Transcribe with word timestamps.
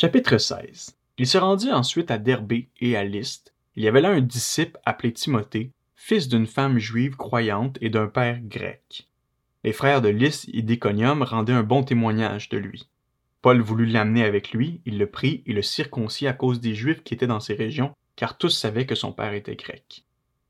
Chapitre 0.00 0.38
16 0.38 0.96
Il 1.18 1.26
se 1.26 1.38
rendit 1.38 1.72
ensuite 1.72 2.12
à 2.12 2.18
Derbé 2.18 2.68
et 2.78 2.96
à 2.96 3.02
Liste. 3.02 3.52
Il 3.74 3.82
y 3.82 3.88
avait 3.88 4.00
là 4.00 4.10
un 4.10 4.20
disciple 4.20 4.78
appelé 4.84 5.12
Timothée, 5.12 5.72
fils 5.96 6.28
d'une 6.28 6.46
femme 6.46 6.78
juive 6.78 7.16
croyante 7.16 7.78
et 7.80 7.90
d'un 7.90 8.06
père 8.06 8.38
grec. 8.40 9.08
Les 9.64 9.72
frères 9.72 10.00
de 10.00 10.08
Lys 10.08 10.48
et 10.52 10.62
d'Iconium 10.62 11.24
rendaient 11.24 11.52
un 11.52 11.64
bon 11.64 11.82
témoignage 11.82 12.48
de 12.48 12.58
lui. 12.58 12.88
Paul 13.42 13.60
voulut 13.60 13.86
l'amener 13.86 14.22
avec 14.22 14.52
lui, 14.52 14.82
il 14.86 14.98
le 14.98 15.08
prit 15.08 15.42
et 15.46 15.52
le 15.52 15.62
circoncit 15.62 16.28
à 16.28 16.32
cause 16.32 16.60
des 16.60 16.76
Juifs 16.76 17.02
qui 17.02 17.14
étaient 17.14 17.26
dans 17.26 17.40
ces 17.40 17.54
régions, 17.54 17.92
car 18.14 18.38
tous 18.38 18.50
savaient 18.50 18.86
que 18.86 18.94
son 18.94 19.10
père 19.10 19.32
était 19.32 19.56
grec. 19.56 20.04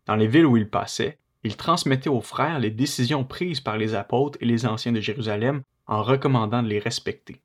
Dans 0.05 0.17
les 0.17 0.27
villes 0.27 0.45
où 0.45 0.59
il 0.59 0.69
passait, 0.69 1.17
il 1.43 1.57
transmettait 1.57 2.11
aux 2.11 2.21
frères 2.21 2.59
les 2.59 2.71
décisions 2.71 3.25
prises 3.25 3.61
par 3.61 3.79
les 3.79 3.95
apôtres 3.95 4.37
et 4.43 4.45
les 4.45 4.67
anciens 4.67 4.93
de 4.93 5.01
Jérusalem 5.01 5.63
en 5.87 6.03
recommandant 6.03 6.63
de 6.63 6.69
les 6.69 6.81
respecter 6.81 7.41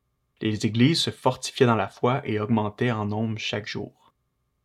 les 0.49 0.65
églises 0.65 0.99
se 0.99 1.09
fortifiaient 1.09 1.65
dans 1.65 1.75
la 1.75 1.87
foi 1.87 2.21
et 2.25 2.39
augmentaient 2.39 2.91
en 2.91 3.05
nombre 3.05 3.37
chaque 3.37 3.67
jour. 3.67 4.13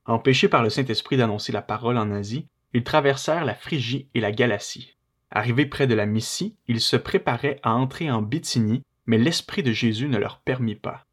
Empêchés 0.07 0.49
par 0.49 0.63
le 0.63 0.71
Saint-Esprit 0.71 1.17
d'annoncer 1.17 1.53
la 1.53 1.63
parole 1.63 1.99
en 1.99 2.11
Asie, 2.11 2.49
ils 2.73 2.85
traversèrent 2.85 3.45
la 3.45 3.55
Phrygie 3.55 4.09
et 4.15 4.21
la 4.21 4.33
Galatie. 4.33 4.97
Arrivés 5.31 5.67
près 5.67 5.87
de 5.87 5.95
la 5.95 6.07
Mysie, 6.07 6.57
ils 6.67 6.81
se 6.81 6.97
préparaient 6.97 7.61
à 7.63 7.75
entrer 7.75 8.11
en 8.11 8.23
Bithynie, 8.23 8.83
mais 9.07 9.19
l'Esprit 9.19 9.63
de 9.63 9.73
Jésus 9.73 10.09
ne 10.09 10.19
leur 10.19 10.41
permit 10.41 10.75
pas. 10.75 11.05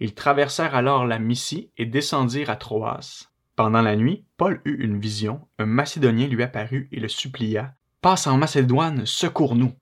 Ils 0.00 0.14
traversèrent 0.14 0.76
alors 0.76 1.06
la 1.06 1.18
Mysie 1.18 1.70
et 1.76 1.86
descendirent 1.86 2.50
à 2.50 2.56
Troas. 2.56 3.28
Pendant 3.56 3.82
la 3.82 3.96
nuit, 3.96 4.24
Paul 4.36 4.60
eut 4.64 4.84
une 4.84 5.00
vision, 5.00 5.40
un 5.58 5.66
Macédonien 5.66 6.28
lui 6.28 6.44
apparut 6.44 6.88
et 6.92 7.00
le 7.00 7.08
supplia 7.08 7.74
Passe 8.00 8.28
en 8.28 8.36
Macédoine, 8.36 9.04
secours-nous. 9.04 9.72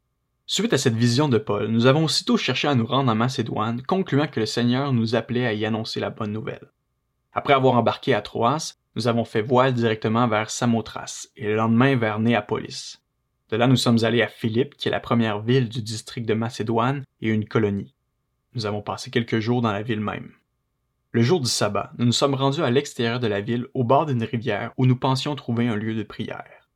Suite 0.48 0.72
à 0.72 0.78
cette 0.78 0.94
vision 0.94 1.28
de 1.28 1.38
Paul, 1.38 1.66
nous 1.66 1.86
avons 1.86 2.04
aussitôt 2.04 2.36
cherché 2.36 2.68
à 2.68 2.76
nous 2.76 2.86
rendre 2.86 3.10
en 3.10 3.16
Macédoine, 3.16 3.82
concluant 3.82 4.28
que 4.28 4.38
le 4.38 4.46
Seigneur 4.46 4.92
nous 4.92 5.16
appelait 5.16 5.44
à 5.44 5.52
y 5.52 5.66
annoncer 5.66 5.98
la 5.98 6.10
bonne 6.10 6.30
nouvelle. 6.30 6.70
Après 7.32 7.52
avoir 7.52 7.74
embarqué 7.74 8.14
à 8.14 8.22
Troas, 8.22 8.76
nous 8.94 9.08
avons 9.08 9.24
fait 9.24 9.42
voile 9.42 9.74
directement 9.74 10.28
vers 10.28 10.48
Samothrace 10.48 11.30
et 11.34 11.46
le 11.46 11.56
lendemain 11.56 11.96
vers 11.96 12.20
Néapolis. 12.20 12.98
De 13.50 13.56
là, 13.56 13.66
nous 13.66 13.74
sommes 13.74 14.04
allés 14.04 14.22
à 14.22 14.28
Philippe, 14.28 14.76
qui 14.76 14.86
est 14.86 14.92
la 14.92 15.00
première 15.00 15.40
ville 15.40 15.68
du 15.68 15.82
district 15.82 16.28
de 16.28 16.34
Macédoine 16.34 17.02
et 17.20 17.28
une 17.28 17.48
colonie. 17.48 17.96
Nous 18.54 18.66
avons 18.66 18.82
passé 18.82 19.10
quelques 19.10 19.40
jours 19.40 19.62
dans 19.62 19.72
la 19.72 19.82
ville 19.82 20.00
même. 20.00 20.30
Le 21.10 21.22
jour 21.22 21.40
du 21.40 21.48
sabbat, 21.48 21.90
nous 21.98 22.06
nous 22.06 22.12
sommes 22.12 22.34
rendus 22.34 22.62
à 22.62 22.70
l'extérieur 22.70 23.18
de 23.18 23.26
la 23.26 23.40
ville, 23.40 23.66
au 23.74 23.82
bord 23.82 24.06
d'une 24.06 24.22
rivière 24.22 24.70
où 24.76 24.86
nous 24.86 24.96
pensions 24.96 25.34
trouver 25.34 25.66
un 25.66 25.74
lieu 25.74 25.96
de 25.96 26.04
prière. 26.04 26.68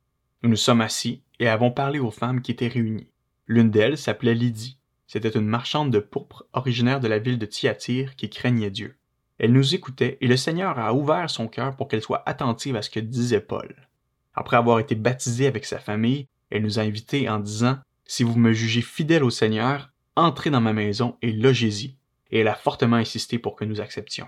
Nous 0.43 0.49
nous 0.49 0.57
sommes 0.57 0.81
assis 0.81 1.23
et 1.39 1.47
avons 1.47 1.71
parlé 1.71 1.99
aux 1.99 2.11
femmes 2.11 2.41
qui 2.41 2.51
étaient 2.51 2.67
réunies. 2.67 3.10
L'une 3.47 3.71
d'elles 3.71 3.97
s'appelait 3.97 4.35
Lydie. 4.35 4.77
C'était 5.07 5.29
une 5.29 5.47
marchande 5.47 5.91
de 5.91 5.99
pourpre 5.99 6.45
originaire 6.53 6.99
de 6.99 7.07
la 7.07 7.19
ville 7.19 7.37
de 7.37 7.45
Thyatire 7.45 8.15
qui 8.15 8.29
craignait 8.29 8.71
Dieu. 8.71 8.95
Elle 9.39 9.53
nous 9.53 9.75
écoutait 9.75 10.17
et 10.21 10.27
le 10.27 10.37
Seigneur 10.37 10.79
a 10.79 10.93
ouvert 10.93 11.29
son 11.29 11.47
cœur 11.47 11.75
pour 11.75 11.87
qu'elle 11.87 12.01
soit 12.01 12.23
attentive 12.29 12.75
à 12.75 12.81
ce 12.81 12.89
que 12.89 12.99
disait 12.99 13.41
Paul. 13.41 13.75
Après 14.33 14.55
avoir 14.55 14.79
été 14.79 14.95
baptisée 14.95 15.47
avec 15.47 15.65
sa 15.65 15.79
famille, 15.79 16.27
elle 16.49 16.61
nous 16.61 16.79
a 16.79 16.83
invités 16.83 17.27
en 17.27 17.39
disant 17.39 17.79
Si 18.05 18.23
vous 18.23 18.37
me 18.37 18.53
jugez 18.53 18.81
fidèle 18.81 19.23
au 19.23 19.29
Seigneur, 19.29 19.89
entrez 20.15 20.49
dans 20.49 20.61
ma 20.61 20.73
maison 20.73 21.17
et 21.21 21.31
logez-y. 21.31 21.95
Et 22.29 22.39
elle 22.39 22.47
a 22.47 22.55
fortement 22.55 22.95
insisté 22.95 23.39
pour 23.39 23.55
que 23.55 23.65
nous 23.65 23.81
acceptions. 23.81 24.27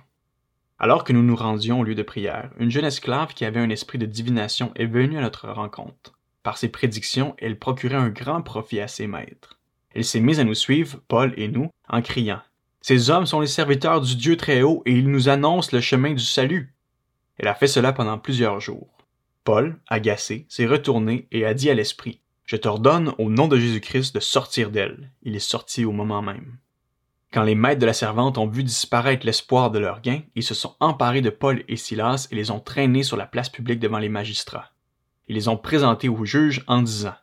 Alors 0.80 1.04
que 1.04 1.14
nous 1.14 1.24
nous 1.24 1.36
rendions 1.36 1.80
au 1.80 1.84
lieu 1.84 1.96
de 1.96 2.04
prière, 2.04 2.52
une 2.58 2.72
jeune 2.72 2.84
esclave 2.84 3.34
qui 3.34 3.46
avait 3.46 3.60
un 3.60 3.70
esprit 3.70 3.98
de 3.98 4.06
divination 4.06 4.72
est 4.76 4.86
venue 4.86 5.18
à 5.18 5.22
notre 5.22 5.48
rencontre. 5.48 6.20
Par 6.44 6.58
ses 6.58 6.68
prédictions, 6.68 7.36
elle 7.38 7.58
procurait 7.58 7.96
un 7.96 8.10
grand 8.10 8.42
profit 8.42 8.82
à 8.82 8.90
ses 8.90 9.08
maîtres. 9.08 9.60
Elle 9.96 10.04
s'est 10.04 10.20
mise 10.20 10.42
à 10.42 10.44
nous 10.44 10.56
suivre, 10.56 11.00
Paul 11.08 11.34
et 11.38 11.48
nous, 11.48 11.70
en 11.88 12.02
criant 12.02 12.42
Ces 12.82 13.10
hommes 13.10 13.26
sont 13.26 13.40
les 13.40 13.48
serviteurs 13.48 14.02
du 14.02 14.18
Dieu 14.18 14.36
très 14.36 14.62
haut 14.62 14.84
et 14.86 14.92
ils 14.92 15.10
nous 15.10 15.30
annoncent 15.30 15.70
le 15.72 15.80
chemin 15.80 16.14
du 16.14 16.24
salut. 16.24 16.76
Elle 17.38 17.48
a 17.48 17.56
fait 17.56 17.68
cela 17.68 17.94
pendant 17.94 18.18
plusieurs 18.18 18.60
jours. 18.60 18.90
Paul, 19.46 19.80
agacé, 19.88 20.46
s'est 20.50 20.66
retourné 20.66 21.28
et 21.32 21.46
a 21.46 21.54
dit 21.54 21.70
à 21.70 21.74
l'esprit 21.74 22.20
Je 22.46 22.58
t'ordonne 22.58 23.14
au 23.18 23.30
nom 23.30 23.48
de 23.48 23.58
Jésus-Christ 23.58 24.14
de 24.14 24.20
sortir 24.20 24.70
d'elle. 24.70 25.12
Il 25.22 25.36
est 25.36 25.40
sorti 25.40 25.86
au 25.86 25.92
moment 25.94 26.22
même. 26.22 26.58
Quand 27.32 27.44
les 27.44 27.56
maîtres 27.56 27.80
de 27.80 27.86
la 27.86 27.94
servante 27.94 28.38
ont 28.38 28.48
vu 28.48 28.64
disparaître 28.64 29.26
l'espoir 29.26 29.72
de 29.72 29.80
leur 29.80 30.02
gain, 30.02 30.22
ils 30.36 30.44
se 30.44 30.54
sont 30.54 30.76
emparés 30.80 31.22
de 31.22 31.30
Paul 31.30 31.64
et 31.68 31.78
Silas 31.78 32.28
et 32.32 32.36
les 32.36 32.52
ont 32.52 32.60
traînés 32.60 33.04
sur 33.04 33.18
la 33.18 33.26
place 33.26 33.50
publique 33.50 33.80
devant 33.80 33.98
les 33.98 34.10
magistrats. 34.10 34.73
Ils 35.28 35.36
les 35.36 35.48
ont 35.48 35.58
présentés 35.58 36.10
au 36.10 36.26
juge 36.26 36.64
en 36.68 36.82
disant 36.82 37.16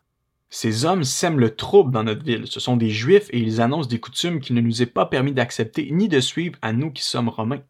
Ces 0.48 0.84
hommes 0.84 1.04
sèment 1.04 1.38
le 1.38 1.54
trouble 1.54 1.92
dans 1.92 2.04
notre 2.04 2.24
ville. 2.24 2.46
Ce 2.46 2.60
sont 2.60 2.76
des 2.76 2.90
Juifs 2.90 3.28
et 3.30 3.38
ils 3.38 3.60
annoncent 3.60 3.88
des 3.88 4.00
coutumes 4.00 4.40
qu'il 4.40 4.56
ne 4.56 4.60
nous 4.60 4.82
est 4.82 4.86
pas 4.86 5.06
permis 5.06 5.32
d'accepter 5.32 5.90
ni 5.90 6.08
de 6.08 6.20
suivre 6.20 6.58
à 6.62 6.72
nous 6.72 6.90
qui 6.90 7.02
sommes 7.02 7.28
Romains. 7.28 7.62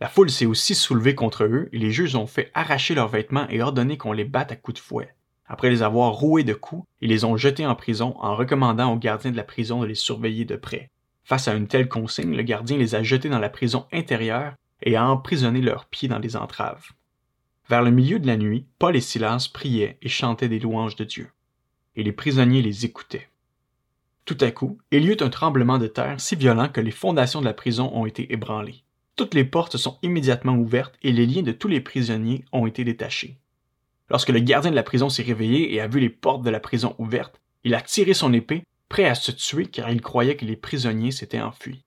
La 0.00 0.08
foule 0.08 0.30
s'est 0.30 0.44
aussi 0.44 0.74
soulevée 0.74 1.14
contre 1.14 1.44
eux 1.44 1.70
et 1.72 1.78
les 1.78 1.90
juges 1.90 2.16
ont 2.16 2.26
fait 2.26 2.50
arracher 2.52 2.94
leurs 2.94 3.08
vêtements 3.08 3.48
et 3.48 3.62
ordonné 3.62 3.96
qu'on 3.96 4.12
les 4.12 4.24
batte 4.24 4.52
à 4.52 4.56
coups 4.56 4.80
de 4.80 4.84
fouet. 4.84 5.14
Après 5.46 5.70
les 5.70 5.82
avoir 5.82 6.12
roués 6.12 6.44
de 6.44 6.54
coups, 6.54 6.86
ils 7.00 7.08
les 7.08 7.24
ont 7.24 7.36
jetés 7.36 7.66
en 7.66 7.74
prison 7.74 8.14
en 8.18 8.36
recommandant 8.36 8.92
au 8.92 8.96
gardien 8.96 9.30
de 9.30 9.36
la 9.36 9.44
prison 9.44 9.80
de 9.80 9.86
les 9.86 9.94
surveiller 9.94 10.44
de 10.44 10.56
près. 10.56 10.90
Face 11.24 11.48
à 11.48 11.54
une 11.54 11.66
telle 11.66 11.88
consigne, 11.88 12.36
le 12.36 12.42
gardien 12.42 12.76
les 12.76 12.94
a 12.94 13.02
jetés 13.02 13.28
dans 13.30 13.38
la 13.38 13.48
prison 13.48 13.86
intérieure 13.92 14.54
et 14.82 14.96
a 14.96 15.08
emprisonné 15.08 15.62
leurs 15.62 15.86
pieds 15.86 16.08
dans 16.08 16.18
les 16.18 16.36
entraves. 16.36 16.88
Vers 17.68 17.82
le 17.82 17.90
milieu 17.90 18.20
de 18.20 18.26
la 18.28 18.36
nuit, 18.36 18.64
Paul 18.78 18.94
et 18.94 19.00
Silas 19.00 19.50
priaient 19.52 19.98
et 20.00 20.08
chantaient 20.08 20.48
des 20.48 20.60
louanges 20.60 20.94
de 20.94 21.04
Dieu. 21.04 21.30
Et 21.96 22.04
les 22.04 22.12
prisonniers 22.12 22.62
les 22.62 22.84
écoutaient. 22.84 23.28
Tout 24.24 24.38
à 24.40 24.52
coup, 24.52 24.78
il 24.92 25.04
y 25.04 25.08
eut 25.08 25.16
un 25.20 25.30
tremblement 25.30 25.78
de 25.78 25.88
terre 25.88 26.20
si 26.20 26.36
violent 26.36 26.68
que 26.68 26.80
les 26.80 26.90
fondations 26.92 27.40
de 27.40 27.44
la 27.44 27.54
prison 27.54 27.90
ont 27.92 28.06
été 28.06 28.32
ébranlées. 28.32 28.84
Toutes 29.16 29.34
les 29.34 29.44
portes 29.44 29.78
sont 29.78 29.98
immédiatement 30.02 30.54
ouvertes 30.54 30.94
et 31.02 31.10
les 31.10 31.26
liens 31.26 31.42
de 31.42 31.52
tous 31.52 31.68
les 31.68 31.80
prisonniers 31.80 32.44
ont 32.52 32.66
été 32.66 32.84
détachés. 32.84 33.38
Lorsque 34.10 34.28
le 34.28 34.40
gardien 34.40 34.70
de 34.70 34.76
la 34.76 34.82
prison 34.82 35.08
s'est 35.08 35.22
réveillé 35.22 35.74
et 35.74 35.80
a 35.80 35.88
vu 35.88 35.98
les 35.98 36.10
portes 36.10 36.42
de 36.42 36.50
la 36.50 36.60
prison 36.60 36.94
ouvertes, 36.98 37.40
il 37.64 37.74
a 37.74 37.80
tiré 37.80 38.14
son 38.14 38.32
épée, 38.32 38.62
prêt 38.88 39.06
à 39.06 39.16
se 39.16 39.32
tuer 39.32 39.66
car 39.66 39.90
il 39.90 40.00
croyait 40.00 40.36
que 40.36 40.44
les 40.44 40.54
prisonniers 40.54 41.10
s'étaient 41.10 41.40
enfuis. 41.40 41.82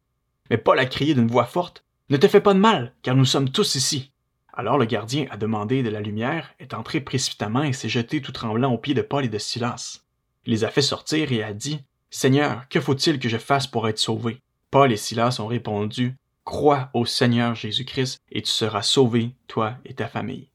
Mais 0.49 0.57
Paul 0.57 0.79
a 0.79 0.85
crié 0.85 1.13
d'une 1.13 1.27
voix 1.27 1.45
forte 1.45 1.85
Ne 2.09 2.17
te 2.17 2.27
fais 2.27 2.41
pas 2.41 2.53
de 2.53 2.59
mal, 2.59 2.93
car 3.01 3.15
nous 3.15 3.25
sommes 3.25 3.49
tous 3.49 3.75
ici. 3.75 4.11
Alors 4.59 4.77
le 4.77 4.83
gardien 4.83 5.25
a 5.29 5.37
demandé 5.37 5.83
de 5.83 5.89
la 5.89 6.01
lumière, 6.01 6.53
est 6.59 6.73
entré 6.73 6.99
précipitamment 6.99 7.63
et 7.63 7.71
s'est 7.71 7.87
jeté 7.87 8.21
tout 8.21 8.33
tremblant 8.33 8.73
aux 8.73 8.77
pieds 8.77 8.93
de 8.93 9.01
Paul 9.01 9.23
et 9.23 9.29
de 9.29 9.37
Silas. 9.37 10.01
Il 10.45 10.51
les 10.51 10.65
a 10.65 10.69
fait 10.69 10.81
sortir 10.81 11.31
et 11.31 11.41
a 11.41 11.53
dit 11.53 11.79
Seigneur, 12.09 12.67
que 12.67 12.81
faut-il 12.81 13.19
que 13.19 13.29
je 13.29 13.37
fasse 13.37 13.67
pour 13.67 13.87
être 13.87 13.99
sauvé 13.99 14.41
Paul 14.69 14.91
et 14.91 14.97
Silas 14.97 15.37
ont 15.39 15.47
répondu 15.47 16.17
Crois 16.43 16.89
au 16.93 17.05
Seigneur 17.05 17.55
Jésus-Christ 17.55 18.19
et 18.33 18.41
tu 18.41 18.51
seras 18.51 18.81
sauvé, 18.81 19.31
toi 19.47 19.75
et 19.85 19.93
ta 19.93 20.09
famille. 20.09 20.49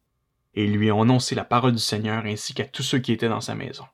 Et 0.55 0.65
ils 0.65 0.75
lui 0.75 0.93
ont 0.93 1.01
annoncé 1.01 1.35
la 1.35 1.45
parole 1.45 1.73
du 1.73 1.79
Seigneur 1.79 2.27
ainsi 2.27 2.53
qu'à 2.53 2.67
tous 2.67 2.83
ceux 2.83 2.99
qui 2.99 3.11
étaient 3.11 3.31
dans 3.31 3.41
sa 3.41 3.55
maison. 3.55 3.87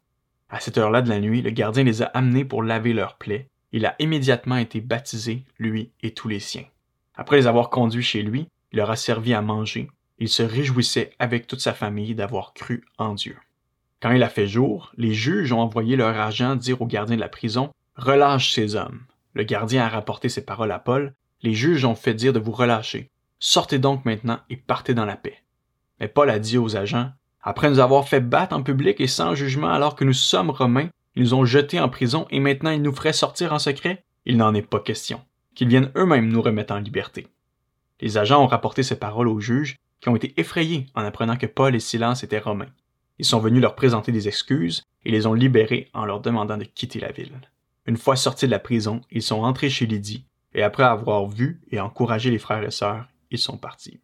À 0.48 0.58
cette 0.58 0.76
heure-là 0.76 1.02
de 1.02 1.08
la 1.08 1.20
nuit, 1.20 1.40
le 1.40 1.50
gardien 1.50 1.84
les 1.84 2.02
a 2.02 2.06
amenés 2.06 2.44
pour 2.44 2.64
laver 2.64 2.94
leurs 2.94 3.16
plaies. 3.16 3.46
Il 3.70 3.86
a 3.86 3.94
immédiatement 4.00 4.56
été 4.56 4.80
baptisé, 4.80 5.44
lui 5.60 5.92
et 6.02 6.14
tous 6.14 6.26
les 6.26 6.40
siens. 6.40 6.66
Après 7.14 7.36
les 7.36 7.46
avoir 7.46 7.70
conduits 7.70 8.02
chez 8.02 8.22
lui, 8.22 8.48
il 8.72 8.78
leur 8.78 8.90
a 8.90 8.96
servi 8.96 9.34
à 9.34 9.40
manger, 9.40 9.88
il 10.20 10.28
se 10.28 10.42
réjouissait 10.42 11.12
avec 11.18 11.46
toute 11.46 11.60
sa 11.60 11.72
famille 11.72 12.14
d'avoir 12.14 12.52
cru 12.52 12.84
en 12.98 13.14
Dieu. 13.14 13.36
Quand 14.00 14.12
il 14.12 14.22
a 14.22 14.28
fait 14.28 14.46
jour, 14.46 14.92
les 14.96 15.14
juges 15.14 15.52
ont 15.52 15.60
envoyé 15.60 15.96
leur 15.96 16.18
agent 16.18 16.56
dire 16.56 16.80
au 16.80 16.86
gardien 16.86 17.16
de 17.16 17.20
la 17.20 17.28
prison 17.28 17.70
Relâche 17.96 18.52
ces 18.52 18.76
hommes. 18.76 19.00
Le 19.34 19.42
gardien 19.42 19.84
a 19.84 19.88
rapporté 19.88 20.28
ces 20.28 20.44
paroles 20.44 20.72
à 20.72 20.78
Paul. 20.78 21.14
Les 21.42 21.54
juges 21.54 21.84
ont 21.84 21.94
fait 21.94 22.14
dire 22.14 22.32
de 22.32 22.38
vous 22.38 22.52
relâcher. 22.52 23.10
Sortez 23.38 23.78
donc 23.78 24.04
maintenant 24.04 24.38
et 24.48 24.56
partez 24.56 24.94
dans 24.94 25.04
la 25.04 25.16
paix. 25.16 25.42
Mais 25.98 26.08
Paul 26.08 26.30
a 26.30 26.38
dit 26.38 26.58
aux 26.58 26.76
agents 26.76 27.10
Après 27.42 27.68
nous 27.68 27.78
avoir 27.78 28.08
fait 28.08 28.20
battre 28.20 28.54
en 28.54 28.62
public 28.62 29.00
et 29.00 29.06
sans 29.06 29.34
jugement 29.34 29.70
alors 29.70 29.96
que 29.96 30.04
nous 30.04 30.14
sommes 30.14 30.50
romains, 30.50 30.88
ils 31.14 31.22
nous 31.22 31.34
ont 31.34 31.44
jetés 31.44 31.80
en 31.80 31.88
prison 31.88 32.26
et 32.30 32.40
maintenant 32.40 32.70
ils 32.70 32.82
nous 32.82 32.94
feraient 32.94 33.12
sortir 33.12 33.52
en 33.52 33.58
secret 33.58 34.04
Il 34.26 34.36
n'en 34.36 34.54
est 34.54 34.62
pas 34.62 34.80
question. 34.80 35.22
Qu'ils 35.54 35.68
viennent 35.68 35.92
eux-mêmes 35.96 36.28
nous 36.28 36.42
remettre 36.42 36.74
en 36.74 36.78
liberté. 36.78 37.26
Les 38.00 38.16
agents 38.16 38.42
ont 38.42 38.46
rapporté 38.46 38.82
ces 38.82 38.98
paroles 38.98 39.28
aux 39.28 39.40
juges 39.40 39.76
qui 40.00 40.08
ont 40.08 40.16
été 40.16 40.32
effrayés 40.40 40.86
en 40.94 41.04
apprenant 41.04 41.36
que 41.36 41.46
Paul 41.46 41.74
et 41.74 41.80
Silas 41.80 42.20
étaient 42.22 42.38
romains. 42.38 42.72
Ils 43.18 43.24
sont 43.26 43.38
venus 43.38 43.60
leur 43.60 43.74
présenter 43.74 44.12
des 44.12 44.28
excuses 44.28 44.82
et 45.04 45.10
les 45.10 45.26
ont 45.26 45.34
libérés 45.34 45.90
en 45.92 46.04
leur 46.04 46.20
demandant 46.20 46.56
de 46.56 46.64
quitter 46.64 47.00
la 47.00 47.12
ville. 47.12 47.38
Une 47.86 47.96
fois 47.96 48.16
sortis 48.16 48.46
de 48.46 48.50
la 48.50 48.58
prison, 48.58 49.02
ils 49.10 49.22
sont 49.22 49.42
entrés 49.42 49.70
chez 49.70 49.86
Lydie 49.86 50.24
et 50.54 50.62
après 50.62 50.84
avoir 50.84 51.26
vu 51.26 51.60
et 51.70 51.80
encouragé 51.80 52.30
les 52.30 52.38
frères 52.38 52.62
et 52.62 52.70
sœurs, 52.70 53.06
ils 53.30 53.38
sont 53.38 53.56
partis. 53.56 54.00